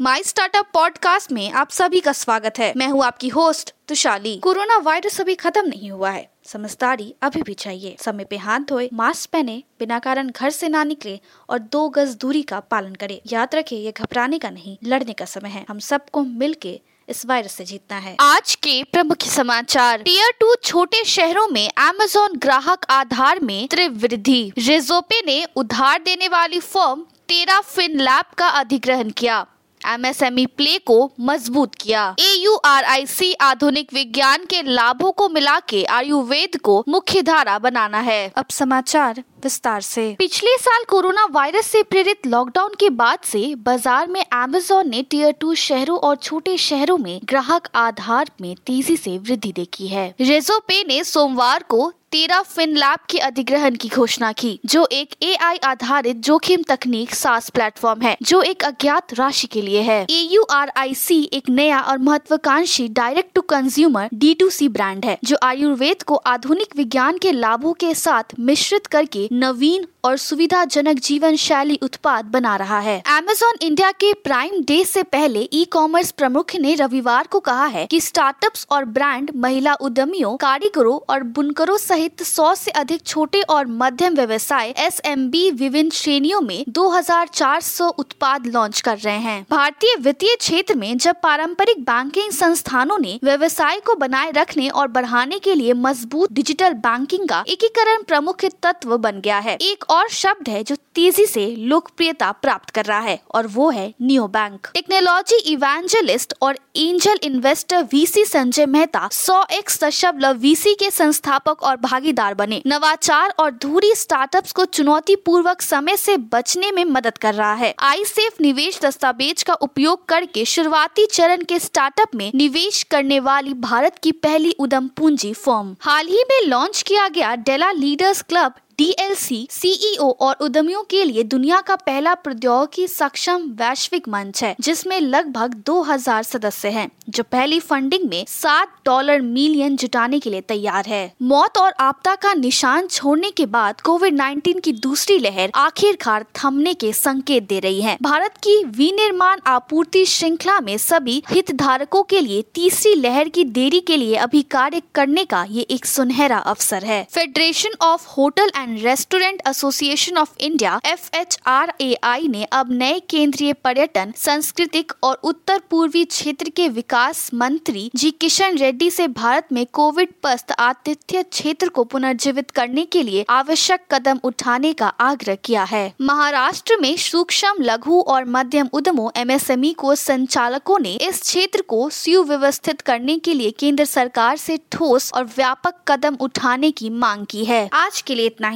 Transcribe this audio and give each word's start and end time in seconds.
My 0.00 0.22
startup 0.22 0.66
podcast 0.72 1.32
में 1.32 1.52
आप 1.52 1.70
सभी 1.70 2.00
का 2.00 2.12
स्वागत 2.12 2.58
है। 2.58 2.72
मैं 2.76 2.88
हूँ 2.88 3.04
आपकी 3.04 3.28
होस्ट 3.28 3.74
तुशाली। 3.88 4.36
कोरोना 4.36 4.76
वायरस 4.76 5.20
अभी 5.20 5.34
खत्म 5.34 5.66
नहीं 5.66 5.90
हुआ 5.90 6.10
है। 6.10 6.30
समझदारी 6.44 7.14
अभी 7.22 7.42
भी 7.42 7.54
चाहिए। 7.54 7.96
समय 8.00 8.24
पे 8.24 8.36
हाथ 8.36 8.60
धोए 8.60 8.90
मास्क 8.92 9.30
पहने, 9.30 9.62
बिना 9.78 9.98
कारण 9.98 10.30
घर 10.30 10.50
से 10.50 10.68
ना 10.68 10.84
निकले 10.84 11.20
और 11.50 11.58
दो 11.58 11.88
गज 11.88 12.08
दूरी 12.08 12.42
का 12.42 12.60
पालन 12.60 12.94
करें। 12.94 13.20
याद 13.32 13.54
रखें, 13.54 13.76
ये 13.76 13.92
घबराने 13.92 14.38
का 14.38 14.50
नहीं, 14.50 14.76
लड़ने 14.84 15.12
का 15.12 15.24
समय 15.24 15.48
है। 15.48 15.66
हम 15.68 15.78
सबको 15.78 16.24
मिल 16.24 16.54
के 16.54 16.80
इस 17.08 17.26
वायरस 17.26 17.52
से 17.52 17.64
जीतना 17.64 17.98
है। 17.98 18.16
आज 18.20 18.54
के 18.54 18.84
प्रमुख 18.84 19.22
समाचार। 19.22 20.02
टीयर 20.02 20.30
टू 20.40 20.54
छोटे 20.54 21.04
शहरों 21.04 21.48
में 21.48 21.70
अमेजोन 21.78 22.32
ग्राहक 22.36 22.86
आधार 22.90 23.40
में 23.40 23.68
त्रिवृद्धि। 23.68 24.52
वृद्धि 24.52 24.52
रिजोपे 24.58 25.22
ने 25.26 25.46
उधार 25.56 25.98
देने 25.98 26.28
वाली 26.28 26.60
फर्म 26.60 27.06
तेरा 27.28 27.60
फिन 27.60 28.00
लैब 28.00 28.24
का 28.38 28.48
अधिग्रहण 28.48 29.10
किया। 29.10 29.46
एमएसएमई 29.86 30.46
प्ले 30.46 30.76
को 30.86 30.98
मज़बूत 31.20 31.74
किया। 31.74 32.04
ए 32.20 32.32
यू 32.34 32.54
आर 32.64 32.84
आई 32.84 33.06
सी 33.06 33.32
आधुनिक 33.42 33.92
विज्ञान 33.94 34.44
के 34.44 34.62
लाभों 34.64 35.10
को 35.12 35.28
मिला 35.28 35.58
के 35.60 35.84
आयुर्वेद 35.92 36.56
को 36.56 36.82
मुख्य 36.88 37.22
धारा 37.22 37.58
बनाना 37.58 38.00
है। 38.00 38.32
अब 38.36 38.46
समाचार 38.50 39.22
विस्तार 39.42 39.80
से। 39.80 40.14
पिछले 40.18 40.56
साल 40.58 40.84
कोरोना 40.88 41.24
वायरस 41.30 41.66
से 41.66 41.82
प्रेरित 41.82 42.26
लॉकडाउन 42.26 42.74
के 42.80 42.88
बाद 42.92 43.18
से 43.24 43.54
बाज़ार 43.56 44.08
में 44.08 44.24
अमेजोन 44.24 44.88
ने 44.88 45.02
टीयर 45.02 45.32
टू 45.40 45.54
शहरों 45.56 45.98
और 45.98 46.16
छोटे 46.16 46.56
शहरों 46.58 46.96
में 46.98 47.20
ग्राहक 47.24 47.68
आधार 47.74 48.30
में 48.40 48.54
तेज़ी 48.66 48.96
से 48.96 49.16
वृद्धि 49.18 49.52
देखी 49.52 49.88
है। 49.88 50.08
रेजो 50.20 50.58
पे 50.58 50.82
ने 50.84 51.02
सोमवार 51.04 51.62
को 51.68 51.92
तेरा 52.16 52.40
फिन 52.42 52.76
लैब 52.76 52.98
के 53.10 53.18
अधिग्रहण 53.18 53.74
की 53.74 53.88
घोषणा 53.88 54.32
की, 54.32 54.60
जो 54.66 54.88
एक 54.92 55.14
एआई 55.22 55.56
आधारित 55.56 56.16
जोखिम 56.16 56.62
तकनीक 56.62 57.14
सास 57.14 57.48
प्लेटफॉर्म 57.50 58.02
है, 58.02 58.16
जो 58.22 58.42
एक 58.42 58.64
अज्ञात 58.64 59.14
राशि 59.14 59.46
के 59.46 59.62
लिए 59.62 59.80
है। 59.80 60.06
ए 60.10 60.20
यू 60.32 60.42
आर 60.42 60.72
आई 60.76 60.94
सी 60.94 61.30
एक 61.32 61.48
नया 61.48 61.80
और 61.80 61.98
महत्वाकांक्षी 61.98 62.88
direct 62.88 63.34
to 63.34 63.40
consumer 63.40 64.08
D 64.14 64.36
brand 64.68 65.04
है, 65.04 65.18
जो 65.24 65.36
आयुर्वेद 65.42 66.02
को 66.02 66.14
आधुनिक 66.14 66.76
विज्ञान 66.76 67.18
के 67.18 67.32
लाभों 67.32 67.72
के 67.72 67.94
साथ 67.94 68.34
मिश्रित 68.40 68.86
करके 68.86 69.28
नवीन 69.32 69.86
और 70.04 70.16
सुविधाजनक 70.16 70.98
जीवन 70.98 71.36
शैली 71.36 71.78
उत्पाद 71.82 72.24
बना 72.24 72.56
रहा 72.56 72.78
है। 72.80 73.02
अमेजोन 73.06 73.54
इंडिया 73.62 73.90
के 73.90 74.12
प्राइम 74.14 74.62
डे 74.62 74.84
से 74.84 75.02
पहले 75.02 75.48
ई 75.52 75.64
कॉमर्स 75.64 76.10
प्रमुख 76.10 76.54
ने 76.56 76.74
रविवार 76.74 77.26
को 77.26 77.40
कहा 77.40 77.66
है 77.66 77.86
कि 77.86 78.00
स्टार्टअप्स 78.00 78.66
और 78.70 78.84
ब्रांड 78.84 79.30
महिला 79.36 79.74
उद्यमियों, 79.74 80.36
कारीगरों 80.36 80.98
और 81.12 81.22
बुनकरों 81.22 81.76
सहित 81.76 82.05
100 82.08 82.54
से 82.54 82.70
अधिक 82.72 83.02
छोटे 83.06 83.40
और 83.42 83.66
मध्यम 83.72 84.14
व्यवसाय 84.14 84.74
एसएमबी 84.78 85.50
विभिन्न 85.52 85.90
श्रेणियों 85.90 86.40
में 86.40 86.64
2400 86.70 87.88
उत्पाद 87.98 88.46
लॉन्च 88.46 88.80
कर 88.80 88.98
रहे 88.98 89.18
हैं। 89.18 89.46
भारतीय 89.50 89.94
वित्तीय 90.00 90.36
क्षेत्र 90.36 90.74
में 90.74 90.96
जब 90.98 91.20
पारंपरिक 91.22 91.84
बैंकिंग 91.84 92.32
संस्थानों 92.32 92.98
ने 92.98 93.18
व्यवसाय 93.24 93.80
को 93.80 93.94
बनाए 93.96 94.30
रखने 94.30 94.68
और 94.70 94.88
बढ़ाने 94.88 95.38
के 95.38 95.54
लिए 95.54 95.72
मज़बूत 95.76 96.32
डिजिटल 96.32 96.74
बैंकिंग 96.86 97.28
का 97.28 97.44
एकीकरण 97.48 98.02
प्रमुख 98.02 98.44
तत्व 98.62 98.96
बन 98.98 99.20
गया 99.20 99.38
है, 99.38 99.56
एक 99.56 99.84
और 99.90 100.08
शब्द 100.10 100.48
है 100.48 100.62
जो 100.64 100.76
तेज़ी 100.94 101.26
से 101.26 101.46
लोकप्रियता 101.58 102.30
प्राप्त 102.32 102.70
कर 102.70 102.84
रहा 102.84 103.00
है, 103.00 103.18
और 103.34 103.46
वो 103.46 103.70
है 103.70 103.88
नियो 104.02 104.26
बैंक 104.28 104.66
टेक्नोलॉजी 104.74 105.36
इवेंजलिस्ट 105.52 106.34
और 106.42 106.58
angel 106.76 107.18
investor 107.22 107.82
VC 107.92 108.24
Sanjay 108.24 108.66
Mehta 108.66 109.08
सौ 109.12 109.42
एक्स 109.52 109.82
दशमलव 109.84 110.38
वीसी 110.38 110.74
के 110.74 110.90
संस्थापक 110.90 111.62
और 111.62 111.76
भागीदार 111.96 112.34
बने। 112.34 112.60
नवाचार 112.66 113.34
और 113.38 113.50
धूरी 113.52 113.94
स्टार्टअप्स 113.94 114.52
को 114.52 114.64
चुनौती 114.64 115.14
पूर्वक 115.16 115.62
समय 115.62 115.96
से 115.96 116.16
बचने 116.32 116.70
में 116.70 116.84
मदद 116.86 117.18
कर 117.18 117.34
रहा 117.34 117.52
है। 117.54 117.74
आई 117.80 118.04
सेफ़ 118.04 118.42
निवेश 118.42 118.80
दस्तावेज़ 118.82 119.44
का 119.44 119.54
उपयोग 119.62 120.04
करके 120.08 120.44
शुरुआती 120.44 121.06
चरण 121.06 121.42
के 121.42 121.58
स्टार्टअप 121.58 122.14
में 122.14 122.30
निवेश 122.34 122.82
करने 122.82 123.20
वाली 123.20 123.54
भारत 123.62 123.98
की 124.02 124.12
पहली 124.12 124.54
उदम 124.58 124.88
पूंजी 124.88 125.32
फर्म। 125.34 125.74
हाल 125.80 126.06
ही 126.06 126.22
में 126.22 126.40
लॉन्च 126.46 126.82
किया 126.82 127.08
गया 127.08 127.34
Della 127.36 127.70
leaders 127.72 128.22
club 128.22 128.54
DLC 128.78 129.46
CEO 129.50 130.10
और 130.20 130.36
उद्यमियों 130.40 130.82
के 130.82 131.02
लिए 131.04 131.22
दुनिया 131.24 131.60
का 131.60 131.74
पहला 131.76 132.14
प्रौद्योगिकी 132.14 132.86
सक्षम 132.88 133.42
वैश्विक 133.58 134.08
मंच 134.08 134.42
है 134.44 134.54
जिसमें 134.60 135.00
लगभग 135.00 135.54
2000 135.66 136.22
सदस्य 136.22 136.68
हैं, 136.68 136.88
जो 137.08 137.22
पहली 137.22 137.60
फंडिंग 137.60 138.08
में 138.10 138.24
7 138.28 138.74
डॉलर 138.84 139.20
मिलियन 139.20 139.76
जुटाने 139.76 140.18
के 140.18 140.30
लिए 140.30 140.40
तैयार 140.40 140.86
है। 140.86 141.12
मौत 141.22 141.58
और 141.58 141.72
आपदा 141.80 142.14
का 142.14 142.32
निशान 142.34 142.86
छोड़ने 142.86 143.30
के 143.30 143.46
बाद 143.46 143.80
कोविड 143.80 144.14
19 144.14 144.60
की 144.60 144.72
दूसरी 144.72 145.18
लहर 145.18 145.52
आखिरकार 145.54 146.26
थमने 146.36 146.74
के 146.74 146.92
संकेत 146.92 147.48
दे 147.48 147.60
रही 147.60 147.80
है। 147.82 147.96
भारत 148.02 148.36
की 148.36 148.62
विनिर्माण 148.76 149.40
आपूर्ति 149.46 150.04
श्रृंखला 150.06 150.60
में 150.60 150.76
सभी 150.78 151.22
हितधारकों 151.30 152.02
के 152.02 152.20
लिए 152.20 152.42
तीसरी 152.54 152.94
लहर 152.94 153.28
की 153.28 153.44
देरी 153.54 153.80
के 153.80 153.96
लिए 153.96 154.14
अभी 154.18 154.42
कार्य 154.50 154.82
करने 154.94 155.24
का 155.24 155.44
ये 155.50 155.62
एक 155.70 155.86
सुनहरा 155.86 156.38
अवसर 156.38 156.84
है। 156.84 157.06
Federation 157.10 157.70
of 157.82 158.06
hotel 158.08 158.50
and 158.56 158.64
and 158.66 158.78
restaurant 158.82 159.40
association 159.48 160.16
of 160.18 160.30
India 160.40 160.78
F 160.86 161.08
H 161.16 161.38
R 161.46 161.72
A 161.80 161.94
I 162.04 162.28
ने 162.28 162.44
अब 162.52 162.72
नए 162.72 162.98
केंद्रीय 163.10 163.52
पर्यटन, 163.54 164.12
सांस्कृतिक 164.16 164.92
और 165.02 165.20
उत्तर 165.22 165.60
पूर्वी 165.70 166.04
क्षेत्र 166.04 166.50
के 166.50 166.68
विकास 166.68 167.30
मंत्री 167.34 167.90
जी 167.96 168.10
किशन 168.10 168.56
रेड्डी 168.58 168.90
से 168.90 169.06
भारत 169.08 169.48
में 169.52 169.64
कोविड 169.72 170.12
पस्त 170.22 170.52
आतिथ्य 170.52 171.22
क्षेत्र 171.22 171.68
को 171.68 171.84
पुनर्जीवित 171.84 172.50
करने 172.50 172.84
के 172.86 173.02
लिए 173.02 173.24
आवश्यक 173.30 173.84
कदम 173.92 174.20
उठाने 174.24 174.72
का 174.72 174.88
आग्रह 175.00 175.34
किया 175.34 175.64
है। 175.64 175.92
महाराष्ट्र 176.00 176.76
में 176.80 176.96
सूक्ष्म, 176.96 177.54
लघु 177.60 178.00
और 178.00 178.24
मध्यम 178.28 178.68
उद्यमों, 178.72 179.10
एमएसएमई 179.16 179.72
को 179.78 179.94
संचालकों 179.94 180.78
ने 180.78 180.94
इस 181.02 181.22
क्षेत्र 181.22 181.62
को 181.68 181.88
सुव्यवस्थित 181.90 182.80
करने 182.80 183.18
के 183.18 183.34
लिए 183.34 183.50
केंद्र 183.50 183.84
सरकार 183.84 184.36
से 184.36 184.58
ठोस 184.72 185.12
और 185.12 185.24
व्यापक 185.36 185.80
कदम 185.88 186.16
उठाने 186.20 186.70
की 186.70 186.90
मांग 186.90 187.26
की 187.26 187.44
है। 187.44 187.68
आज 187.72 188.00
के 188.00 188.14
लिए 188.14 188.26
इतना 188.26 188.48
ही। 188.48 188.55